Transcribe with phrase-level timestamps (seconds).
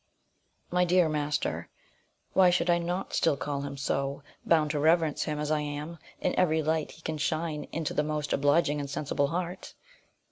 [0.71, 1.69] My dear master
[2.33, 5.99] (why should I not still call him so, bound to reverence him as I am,
[6.19, 9.75] in every light he can shine in to the most obliging and sensible heart?)